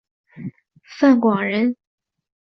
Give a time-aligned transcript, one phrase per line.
[0.81, 1.75] 范广人。